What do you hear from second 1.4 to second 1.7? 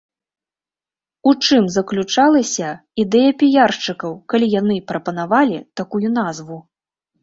чым